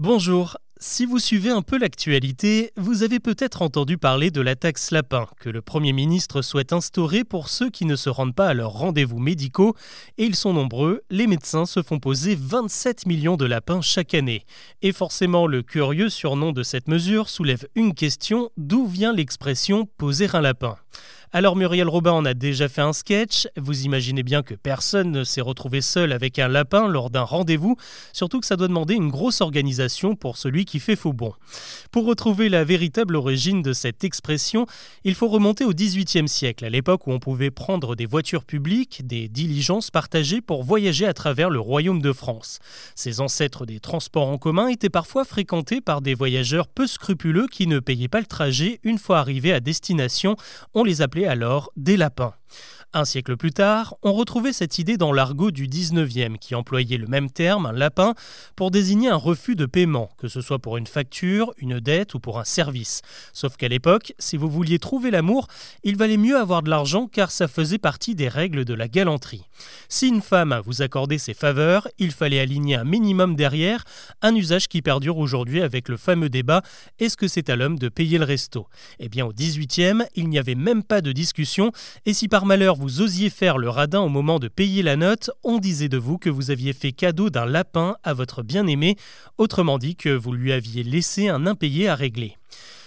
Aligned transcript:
Bonjour. 0.00 0.58
Si 0.78 1.04
vous 1.04 1.18
suivez 1.18 1.50
un 1.50 1.60
peu 1.60 1.76
l'actualité, 1.76 2.70
vous 2.76 3.02
avez 3.02 3.18
peut-être 3.18 3.62
entendu 3.62 3.98
parler 3.98 4.30
de 4.30 4.40
la 4.40 4.54
taxe 4.54 4.92
lapin 4.92 5.26
que 5.40 5.48
le 5.48 5.60
Premier 5.60 5.92
ministre 5.92 6.40
souhaite 6.40 6.72
instaurer 6.72 7.24
pour 7.24 7.48
ceux 7.48 7.68
qui 7.68 7.84
ne 7.84 7.96
se 7.96 8.08
rendent 8.08 8.36
pas 8.36 8.46
à 8.46 8.54
leurs 8.54 8.70
rendez-vous 8.70 9.18
médicaux, 9.18 9.74
et 10.16 10.24
ils 10.24 10.36
sont 10.36 10.52
nombreux, 10.52 11.02
les 11.10 11.26
médecins 11.26 11.66
se 11.66 11.82
font 11.82 11.98
poser 11.98 12.38
27 12.40 13.06
millions 13.06 13.36
de 13.36 13.44
lapins 13.44 13.80
chaque 13.80 14.14
année. 14.14 14.44
Et 14.82 14.92
forcément, 14.92 15.48
le 15.48 15.64
curieux 15.64 16.10
surnom 16.10 16.52
de 16.52 16.62
cette 16.62 16.86
mesure 16.86 17.28
soulève 17.28 17.66
une 17.74 17.92
question, 17.92 18.50
d'où 18.56 18.86
vient 18.86 19.12
l'expression 19.12 19.84
poser 19.98 20.28
un 20.32 20.42
lapin? 20.42 20.76
Alors 21.32 21.56
Muriel 21.56 21.88
Robin 21.88 22.12
en 22.12 22.24
a 22.24 22.32
déjà 22.32 22.68
fait 22.68 22.80
un 22.80 22.94
sketch, 22.94 23.48
vous 23.56 23.82
imaginez 23.84 24.22
bien 24.22 24.42
que 24.42 24.54
personne 24.54 25.10
ne 25.10 25.24
s'est 25.24 25.42
retrouvé 25.42 25.82
seul 25.82 26.12
avec 26.12 26.38
un 26.38 26.48
lapin 26.48 26.88
lors 26.88 27.10
d'un 27.10 27.22
rendez-vous, 27.22 27.76
surtout 28.14 28.40
que 28.40 28.46
ça 28.46 28.56
doit 28.56 28.68
demander 28.68 28.94
une 28.94 29.10
grosse 29.10 29.42
organisation 29.42 30.14
pour 30.14 30.38
celui 30.38 30.64
qui 30.64 30.80
fait 30.80 30.96
faux 30.96 31.12
bon. 31.12 31.34
Pour 31.92 32.06
retrouver 32.06 32.48
la 32.48 32.64
véritable 32.64 33.14
origine 33.14 33.60
de 33.60 33.74
cette 33.74 34.04
expression, 34.04 34.66
il 35.04 35.14
faut 35.14 35.28
remonter 35.28 35.64
au 35.64 35.74
XVIIIe 35.74 36.28
siècle, 36.28 36.64
à 36.64 36.70
l'époque 36.70 37.06
où 37.06 37.12
on 37.12 37.18
pouvait 37.18 37.50
prendre 37.50 37.94
des 37.94 38.06
voitures 38.06 38.44
publiques, 38.44 39.06
des 39.06 39.28
diligences 39.28 39.90
partagées 39.90 40.40
pour 40.40 40.62
voyager 40.62 41.06
à 41.06 41.12
travers 41.12 41.50
le 41.50 41.60
royaume 41.60 42.00
de 42.00 42.12
France. 42.12 42.58
Ces 42.94 43.20
ancêtres 43.20 43.66
des 43.66 43.80
transports 43.80 44.28
en 44.28 44.38
commun 44.38 44.68
étaient 44.68 44.88
parfois 44.88 45.24
fréquentés 45.24 45.82
par 45.82 46.00
des 46.00 46.14
voyageurs 46.14 46.68
peu 46.68 46.86
scrupuleux 46.86 47.48
qui 47.48 47.66
ne 47.66 47.80
payaient 47.80 48.08
pas 48.08 48.20
le 48.20 48.26
trajet 48.26 48.80
une 48.82 48.98
fois 48.98 49.18
arrivés 49.18 49.52
à 49.52 49.60
destination, 49.60 50.36
on 50.72 50.84
les 50.84 51.02
appelait 51.02 51.17
alors 51.26 51.72
des 51.76 51.96
lapins. 51.96 52.34
Un 52.94 53.04
siècle 53.04 53.36
plus 53.36 53.50
tard, 53.50 53.96
on 54.02 54.14
retrouvait 54.14 54.54
cette 54.54 54.78
idée 54.78 54.96
dans 54.96 55.12
l'argot 55.12 55.50
du 55.50 55.68
19e 55.68 56.38
qui 56.38 56.54
employait 56.54 56.96
le 56.96 57.06
même 57.06 57.30
terme, 57.30 57.66
un 57.66 57.72
lapin, 57.72 58.14
pour 58.56 58.70
désigner 58.70 59.10
un 59.10 59.16
refus 59.16 59.56
de 59.56 59.66
paiement, 59.66 60.08
que 60.16 60.26
ce 60.26 60.40
soit 60.40 60.58
pour 60.58 60.78
une 60.78 60.86
facture, 60.86 61.52
une 61.58 61.80
dette 61.80 62.14
ou 62.14 62.18
pour 62.18 62.38
un 62.38 62.44
service. 62.44 63.02
Sauf 63.34 63.58
qu'à 63.58 63.68
l'époque, 63.68 64.14
si 64.18 64.38
vous 64.38 64.48
vouliez 64.48 64.78
trouver 64.78 65.10
l'amour, 65.10 65.48
il 65.84 65.98
valait 65.98 66.16
mieux 66.16 66.38
avoir 66.38 66.62
de 66.62 66.70
l'argent 66.70 67.08
car 67.08 67.30
ça 67.30 67.46
faisait 67.46 67.76
partie 67.76 68.14
des 68.14 68.28
règles 68.28 68.64
de 68.64 68.72
la 68.72 68.88
galanterie. 68.88 69.44
Si 69.90 70.08
une 70.08 70.22
femme 70.22 70.58
vous 70.64 70.80
accordait 70.80 71.18
ses 71.18 71.34
faveurs, 71.34 71.88
il 71.98 72.10
fallait 72.10 72.40
aligner 72.40 72.76
un 72.76 72.84
minimum 72.84 73.36
derrière, 73.36 73.84
un 74.22 74.34
usage 74.34 74.66
qui 74.66 74.80
perdure 74.80 75.18
aujourd'hui 75.18 75.60
avec 75.60 75.90
le 75.90 75.98
fameux 75.98 76.30
débat 76.30 76.62
est-ce 76.98 77.18
que 77.18 77.28
c'est 77.28 77.50
à 77.50 77.56
l'homme 77.56 77.78
de 77.78 77.90
payer 77.90 78.16
le 78.16 78.24
resto? 78.24 78.66
Eh 78.98 79.10
bien 79.10 79.26
au 79.26 79.32
18e, 79.34 80.06
il 80.14 80.30
n'y 80.30 80.38
avait 80.38 80.54
même 80.54 80.82
pas 80.82 81.02
de 81.02 81.12
discussion 81.12 81.70
et 82.06 82.14
si 82.14 82.28
par 82.28 82.46
malheur 82.46 82.77
vous 82.78 83.00
osiez 83.00 83.28
faire 83.28 83.58
le 83.58 83.68
radin 83.68 83.98
au 84.00 84.08
moment 84.08 84.38
de 84.38 84.46
payer 84.46 84.84
la 84.84 84.94
note, 84.94 85.30
on 85.42 85.58
disait 85.58 85.88
de 85.88 85.98
vous 85.98 86.16
que 86.16 86.30
vous 86.30 86.52
aviez 86.52 86.72
fait 86.72 86.92
cadeau 86.92 87.28
d'un 87.28 87.44
lapin 87.44 87.96
à 88.04 88.14
votre 88.14 88.44
bien-aimé, 88.44 88.94
autrement 89.36 89.78
dit 89.78 89.96
que 89.96 90.10
vous 90.10 90.32
lui 90.32 90.52
aviez 90.52 90.84
laissé 90.84 91.28
un 91.28 91.48
impayé 91.48 91.88
à 91.88 91.96
régler. 91.96 92.36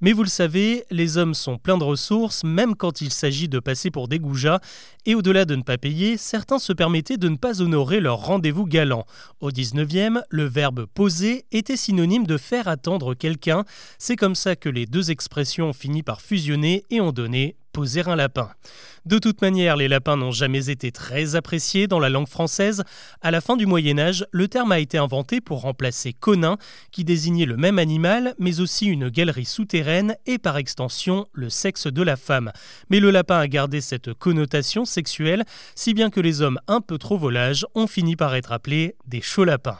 Mais 0.00 0.12
vous 0.12 0.22
le 0.22 0.28
savez, 0.28 0.84
les 0.92 1.16
hommes 1.16 1.34
sont 1.34 1.58
pleins 1.58 1.78
de 1.78 1.84
ressources, 1.84 2.44
même 2.44 2.76
quand 2.76 3.00
il 3.00 3.12
s'agit 3.12 3.48
de 3.48 3.58
passer 3.58 3.90
pour 3.90 4.06
des 4.06 4.20
goujats, 4.20 4.60
et 5.04 5.16
au-delà 5.16 5.44
de 5.44 5.56
ne 5.56 5.62
pas 5.62 5.78
payer, 5.78 6.16
certains 6.16 6.60
se 6.60 6.72
permettaient 6.72 7.16
de 7.16 7.28
ne 7.28 7.36
pas 7.36 7.60
honorer 7.60 7.98
leur 7.98 8.24
rendez-vous 8.24 8.66
galant. 8.66 9.04
Au 9.40 9.50
19e, 9.50 10.22
le 10.28 10.44
verbe 10.44 10.86
poser 10.86 11.44
était 11.50 11.76
synonyme 11.76 12.26
de 12.26 12.36
faire 12.36 12.68
attendre 12.68 13.14
quelqu'un. 13.14 13.64
C'est 13.98 14.16
comme 14.16 14.36
ça 14.36 14.54
que 14.54 14.68
les 14.68 14.86
deux 14.86 15.10
expressions 15.10 15.70
ont 15.70 15.72
fini 15.72 16.04
par 16.04 16.20
fusionner 16.20 16.84
et 16.90 17.00
ont 17.00 17.12
donné 17.12 17.56
poser 17.72 18.02
un 18.06 18.16
lapin. 18.16 18.50
De 19.04 19.18
toute 19.18 19.42
manière, 19.42 19.76
les 19.76 19.88
lapins 19.88 20.16
n'ont 20.16 20.30
jamais 20.30 20.70
été 20.70 20.92
très 20.92 21.34
appréciés 21.34 21.88
dans 21.88 21.98
la 21.98 22.08
langue 22.08 22.28
française. 22.28 22.84
À 23.20 23.30
la 23.30 23.40
fin 23.40 23.56
du 23.56 23.66
Moyen 23.66 23.98
Âge, 23.98 24.26
le 24.30 24.46
terme 24.46 24.72
a 24.72 24.78
été 24.78 24.98
inventé 24.98 25.40
pour 25.40 25.62
remplacer 25.62 26.12
conin, 26.12 26.56
qui 26.92 27.04
désignait 27.04 27.46
le 27.46 27.56
même 27.56 27.78
animal, 27.78 28.34
mais 28.38 28.60
aussi 28.60 28.86
une 28.86 29.08
galerie 29.08 29.44
souterraine 29.44 30.14
et 30.26 30.38
par 30.38 30.56
extension 30.56 31.26
le 31.32 31.50
sexe 31.50 31.86
de 31.88 32.02
la 32.02 32.16
femme. 32.16 32.52
Mais 32.90 33.00
le 33.00 33.10
lapin 33.10 33.38
a 33.38 33.48
gardé 33.48 33.80
cette 33.80 34.14
connotation 34.14 34.84
sexuelle, 34.84 35.44
si 35.74 35.94
bien 35.94 36.10
que 36.10 36.20
les 36.20 36.42
hommes 36.42 36.60
un 36.68 36.80
peu 36.80 36.98
trop 36.98 37.18
volages 37.18 37.66
ont 37.74 37.86
fini 37.86 38.14
par 38.14 38.34
être 38.34 38.52
appelés 38.52 38.94
des 39.06 39.20
chauds 39.20 39.44
lapins. 39.44 39.78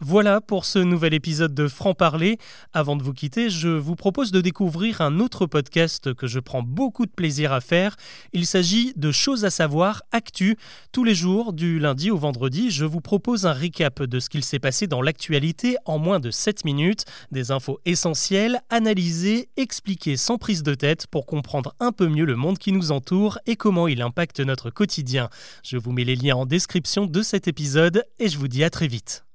Voilà 0.00 0.40
pour 0.40 0.64
ce 0.64 0.78
nouvel 0.78 1.12
épisode 1.12 1.54
de 1.54 1.66
Franc 1.66 1.92
Parler. 1.92 2.38
Avant 2.72 2.94
de 2.94 3.02
vous 3.02 3.12
quitter, 3.12 3.50
je 3.50 3.68
vous 3.68 3.96
propose 3.96 4.30
de 4.30 4.40
découvrir 4.40 5.00
un 5.00 5.18
autre 5.18 5.46
podcast 5.46 6.14
que 6.14 6.28
je 6.28 6.38
prends 6.38 6.62
beaucoup 6.62 7.04
de 7.04 7.10
plaisir 7.10 7.52
à 7.52 7.60
faire. 7.60 7.96
Il 8.32 8.46
s'agit 8.46 8.92
de 8.94 9.10
Choses 9.10 9.44
à 9.44 9.50
savoir, 9.50 10.04
Actu. 10.12 10.56
Tous 10.92 11.02
les 11.02 11.16
jours, 11.16 11.52
du 11.52 11.80
lundi 11.80 12.12
au 12.12 12.16
vendredi, 12.16 12.70
je 12.70 12.84
vous 12.84 13.00
propose 13.00 13.44
un 13.44 13.52
récap 13.52 14.00
de 14.00 14.20
ce 14.20 14.28
qu'il 14.28 14.44
s'est 14.44 14.60
passé 14.60 14.86
dans 14.86 15.02
l'actualité 15.02 15.76
en 15.84 15.98
moins 15.98 16.20
de 16.20 16.30
7 16.30 16.64
minutes. 16.64 17.04
Des 17.32 17.50
infos 17.50 17.80
essentielles, 17.84 18.60
analysées, 18.70 19.48
expliquées 19.56 20.16
sans 20.16 20.38
prise 20.38 20.62
de 20.62 20.76
tête 20.76 21.08
pour 21.08 21.26
comprendre 21.26 21.74
un 21.80 21.90
peu 21.90 22.06
mieux 22.06 22.24
le 22.24 22.36
monde 22.36 22.58
qui 22.58 22.70
nous 22.70 22.92
entoure 22.92 23.40
et 23.46 23.56
comment 23.56 23.88
il 23.88 24.00
impacte 24.00 24.38
notre 24.38 24.70
quotidien. 24.70 25.28
Je 25.64 25.76
vous 25.76 25.90
mets 25.90 26.04
les 26.04 26.14
liens 26.14 26.36
en 26.36 26.46
description 26.46 27.06
de 27.06 27.20
cet 27.20 27.48
épisode 27.48 28.04
et 28.20 28.28
je 28.28 28.38
vous 28.38 28.46
dis 28.46 28.62
à 28.62 28.70
très 28.70 28.86
vite. 28.86 29.27